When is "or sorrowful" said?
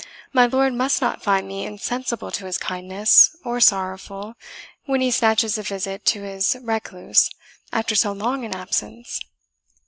3.45-4.33